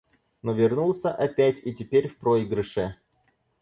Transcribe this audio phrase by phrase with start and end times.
[0.41, 2.95] Но вернулся опять и теперь в проигрыше.